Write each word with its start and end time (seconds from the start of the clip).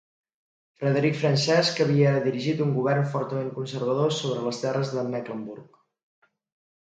Frederic 0.83 1.17
Francesc 1.23 1.81
havia 1.83 2.13
dirigit 2.27 2.63
un 2.67 2.71
govern 2.77 3.05
fortament 3.11 3.51
conservador 3.59 4.15
sobre 4.21 4.45
les 4.47 4.61
terres 4.65 4.95
de 4.95 5.03
Mecklenburg. 5.11 5.77